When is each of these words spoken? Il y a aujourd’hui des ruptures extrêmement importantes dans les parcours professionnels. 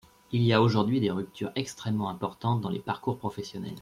Il 0.31 0.41
y 0.41 0.51
a 0.51 0.63
aujourd’hui 0.63 0.99
des 0.99 1.11
ruptures 1.11 1.51
extrêmement 1.53 2.09
importantes 2.09 2.59
dans 2.59 2.71
les 2.71 2.79
parcours 2.79 3.19
professionnels. 3.19 3.69